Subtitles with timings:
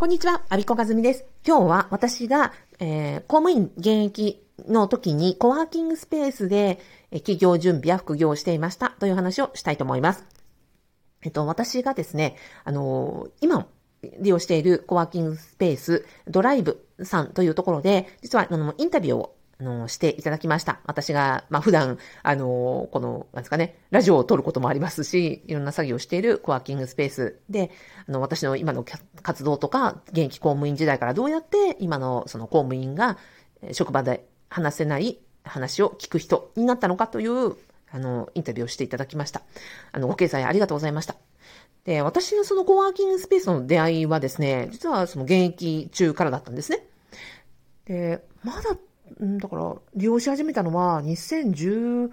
[0.00, 1.26] こんにちは、アビコカズミです。
[1.46, 6.80] 今日は私が、えー、公務員現役の時にコワーキングスペースで、
[7.10, 10.24] え企業準備や副業をしていましたという話をしたいと思います。
[11.20, 13.66] えっと、私がですね、あのー、今、
[14.20, 20.80] 利用しているコワーキングスペース、ドライブさんというところで、実は、あの、インタビューをあの、していただきました。
[20.86, 27.70] 私が、まあ、普段、あの、この、なんですかね、ラジオを撮ることもありますし、いろんな作業をしているコワーキングスペースで、
[28.08, 28.84] あの、私の今の
[29.22, 33.18] 活動とか、現役公務員時代からどうやって今のその公務員が
[33.72, 37.56] 職場で話せない話を聞く人になったのかという、
[37.92, 39.42] あの、インタビューをしていただきました。
[39.92, 41.16] あの、ご経済ありがとうございました。
[41.84, 46.86] で、私のそのコワーキングスペースの出会いはですね、実はその現役中からだったんですね。
[47.84, 48.76] で、まだ
[49.24, 52.10] んだから、利用し始めたのは2018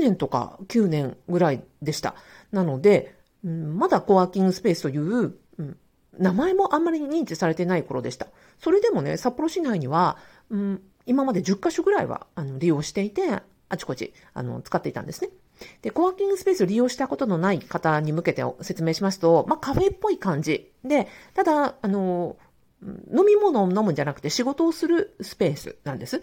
[0.00, 2.14] 年とか9年ぐらいでした。
[2.52, 5.76] なので、うん、まだコワーキングスペースという、うん、
[6.18, 8.26] 名前もあんまり認知されてない頃でした。
[8.58, 10.18] それでもね、札幌市内には、
[10.50, 13.22] うん、今まで10カ所ぐらいはあの利用していて、
[13.70, 15.30] あちこちあの使っていたんですね。
[15.82, 22.36] で、コワーキングスペースを利用したことのない方に向けて説明しますと、まあカフェっぽい感じで、ただ、あの、
[22.82, 26.22] 飲み物を飲むんじゃなくて仕事をするスペースなんです。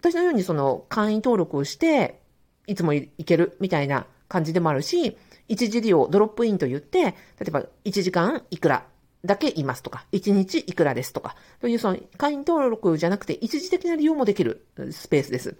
[0.00, 2.20] 私のようにその会員登録をして、
[2.66, 5.16] いつも行けるみたいな感じでもあるし、
[5.48, 7.14] 一時利用、ドロップインと言って、例
[7.48, 8.84] えば1時間いくら
[9.24, 15.56] だけいますとか、1日いくらですとか、というその会員登録じゃなくて一時的な利用もできるスペースです。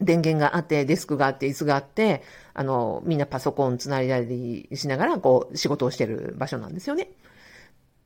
[0.00, 2.22] 電源があって、デスクがあって、椅子があって、
[2.54, 7.10] あの、みんなパソコンつないだりしながら、こう、仕事をしてる場所なんですよね。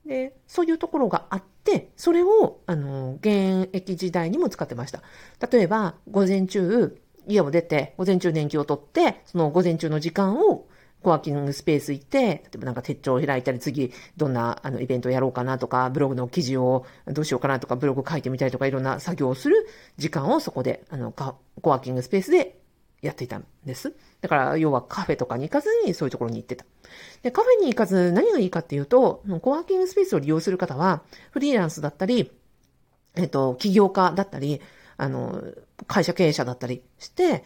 [0.07, 5.03] で、そういうところがあって、それを、あの、現役時代にも使ってました。
[5.51, 6.97] 例えば、午前中、
[7.29, 10.67] 家を出て、午前中年金を取って、その午前中の時間を、
[11.03, 19.69] コワーキングスペース行って、例えばなんか手帳を開いたり、次、どんなあのイベントをやろうかなとか、ブログの記事をどうしようかなとか、ブログ書いてみたりとか、いろんな作業をする
[19.99, 22.59] 時間をそこで、あの、コワーキングスペースで
[23.03, 23.95] やっていたです。
[24.21, 26.65] だから、要はカフェとかに行かずにそういうところに行ってた。
[27.23, 32.31] で、カフェに行かず何がいいかっていうと、コワーキングスペースを利用する方は、フリーランスだったり、
[33.17, 34.61] えっと、起業家だったり、
[34.97, 35.43] あの、
[35.87, 37.45] 会社経営者だったりして、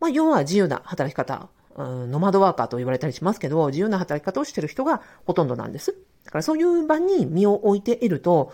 [0.00, 5.94] まあ、要は自由な働き方、うん、ノマドワーカーと言われたりしますけど、自由な働き方をしてる人がほとんどなんです。
[6.24, 8.52] だからそういう場に身を置いていると、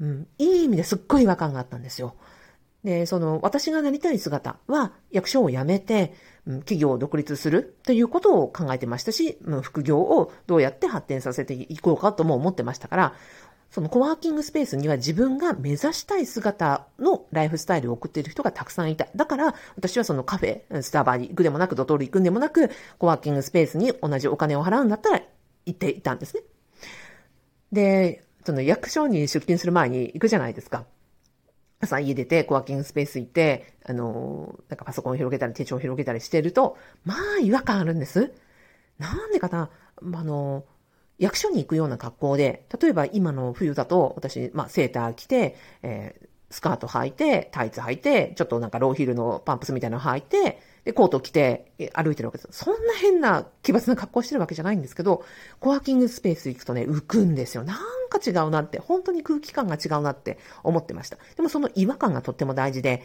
[0.00, 2.14] うん、いい意味ですっごい違和感があったんですよ。
[2.84, 13.14] で、その、私がなりたい姿は、役所を辞めて、企業を独立するということを考えてましたし、副業をどうやって発展させていこうかとも思ってましたから、
[13.70, 19.06] そのコワーキングスペースには自分が目指したい姿のライフスタイルを送っている人がたくさんいた。
[19.16, 25.22] だから、私はそのカフェ、スタバに行くでもなく、ドトール行くんでもなく、コワーキングスペースに同じお金を払うんだったら
[25.64, 26.42] 行っていたんですね。
[27.70, 30.84] で、その役所に出勤する前に行くじゃないですか。
[31.82, 38.32] 朝家出て、コワーキングスペース行って、あの、なんかパソコンを広げたり、手帳を広げたりしてると、まあ、違和感あるんです。
[38.98, 39.68] なんでかな、
[40.00, 40.64] あの、
[41.18, 52.48] 役所に行くような格好で、例えば今の冬だと、私、まあ、セーター着て、えー、スカート履いて、タイツ履いて、ちょっとなんかローヒルのパンプスみたいなの履いて、で、コート着て歩いてるわけです。
[52.50, 55.24] そんな変な奇抜な格好してるわけじゃないんですけど、
[55.60, 57.64] コワーキングスペース行くとね、浮くんですよ。
[57.64, 57.76] なん
[58.08, 61.18] か違うなって、本当に空気感が違うなって思ってました。
[61.36, 63.02] でもその違和感がとっても大事で、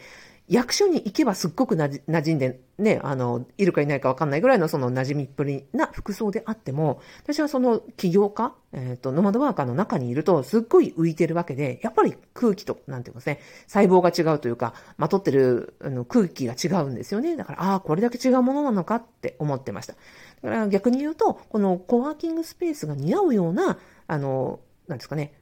[0.48, 17.36] 役所に行けばすっごくなじ馴染んで、ね、あの、いるかいないかわかんないぐらいのその馴染みっぷりな服装であっても、私はその起業家、えっ、ー、と、ノマドワーカーの中にいるとすっごい浮いてるわけで、やっぱり空気と、なんていうかですね、細胞が違うというか、まとってるあの空気が違うんですよね。
[17.36, 19.94] だから、ああ、これだけ違うものなのかって思ってました。
[20.42, 25.34] だから逆に言うと、このコワーキングスペースが似合うような、あの、なんですかね、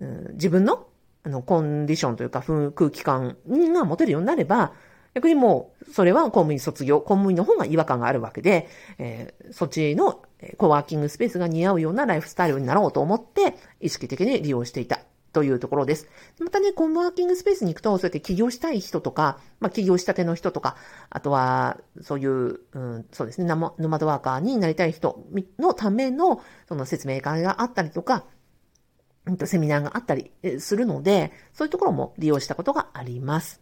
[0.00, 0.86] うん、自分の
[1.22, 4.72] あの、コンディションというか、空気感が持てるようになれば、
[5.14, 10.22] 逆にもう、それは公務員卒業、公務員の方が違和感があるわけで、えー、そっちの
[10.56, 15.00] コワーキングスペースが似合うようなライフスタイルになろうと思って、意識的に利用していた。
[15.32, 16.08] というところです。
[16.40, 20.76] またね、コンワーキングスペースに行くと、そうやって起業したい人とか、まあ、起業したての人とか、
[21.08, 25.24] あとは、そういう、うん、そうですね、ノマドワーカーになりたい人
[25.58, 28.24] のための、その説明会があったりとか、
[29.44, 33.60] セミナーがあったりするので、そういうところも利用したことがあります。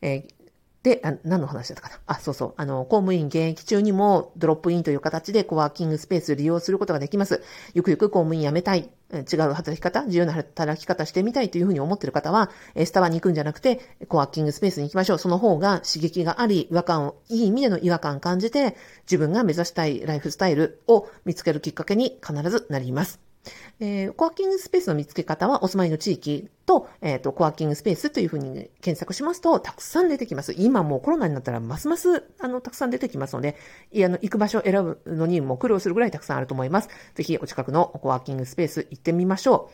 [0.00, 0.41] えー、
[0.82, 2.54] で、何の話だったかなあ、そうそう。
[2.56, 7.40] あの、公務員現役中にもドロップインという形でコワーキングスペースを利用することができます。
[7.72, 12.50] ゆくゆく公務員辞めたい、違う働き方、自由な働き方してみたいというふうに思っている方は、
[12.84, 15.18] スタバに行くんじゃなくて、コワーキングスペースに行きましょう。
[15.18, 23.31] その方が刺激があり、違和感を、いい意味での違和感を感じて、自分が目指したいライフスタイルを見つけるきっかけに必ずなります。
[23.80, 30.54] えー、コワーキングスペースの見つけ方はお住まいの地域と、えっ、ー、と、コワーキングスペースというふうに、ね、検索しますと、たくさん出てきます。
[30.56, 33.56] 今もうコロナになったらますます、あの、たくさん出てきますので、
[33.90, 36.88] いあの、行く場所を選ぶのにも苦労するぐらいたくさんあると思います。
[37.14, 39.70] ぜひ、お近くのコワーキングスペース行ってみましょ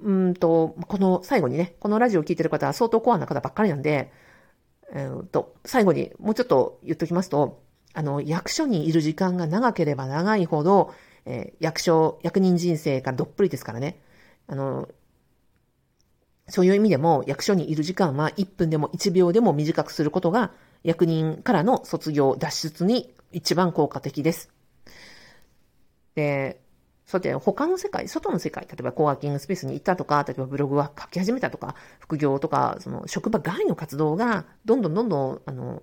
[0.00, 0.08] う。
[0.10, 4.12] うんと、この最後にね、このラジオを聞いてる方は相当コアな方ばっかりなんで、
[4.92, 7.62] えー、と、最後にもうちょっと言っときますと、
[7.94, 10.92] あの、役所にいる時間が長ければ長いほど、
[11.28, 14.00] えー、役所、役人人生がどっぷりですからね。
[14.46, 14.88] あの、
[16.48, 20.52] そういう意味でも役所にいる時間は1分でも1秒でも短くすることが
[20.82, 24.50] 役人からの卒業脱出に一番効果的です。
[26.14, 26.60] で、
[27.04, 35.82] そうやって他の世界、外の世界、例えばコワーキングスペースに行ったとか、例えばブログは書き始めたとか、副業とか、その職場外の活動がどんどんどんどん、あの、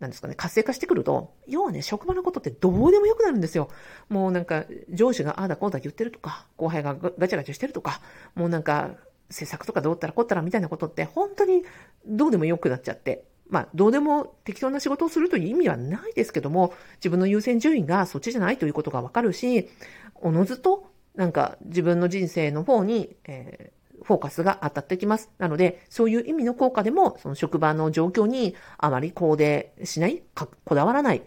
[0.00, 3.68] なんですかね、活性化してくると、要はね、職場のことってどうでもよくなるんですよ。
[4.08, 8.00] もうなんか、上司がああだこうだ言ってるとか、後輩がガチャガチャしてるとか、
[8.34, 8.96] もうなんか、
[9.28, 11.64] 施策とかどうったらこったらみたいなことって、本当に
[12.06, 13.24] どうでもよくなっちゃって。
[13.50, 19.68] まあ、どうでも適当な仕事をするという意味はないですけども、自分の優先順位がそっちじゃないということがわかるし、
[20.14, 25.30] おのずと、なんか自分の人生の方に、えーフォーカスが当たってきます。
[25.38, 31.22] なので、そういう意味の効果でも、その職場の状況にあまりコーデしない、こだわらない、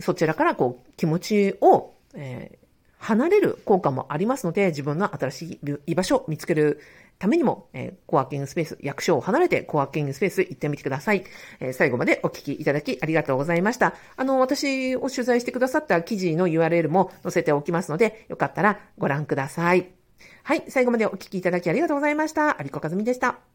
[0.00, 2.64] そちらからこう気持ちを、えー、
[2.98, 6.80] 離れる効果もありますので、自分の新しい居場所を見つける
[7.18, 11.24] ためにも、えー、コワーキングスペース、役所を離れてコワーキングスペース行ってみてください。
[11.60, 13.94] えー、最後までお聞きいただきありがとうございました。
[14.16, 20.03] あの、私を取材してくださった記事の URL も載せておきますので、よかったらご覧ください。
[20.42, 22.56] はい、最後までお聞きいただきありがとうございました。
[22.62, 23.53] 有子和美でした。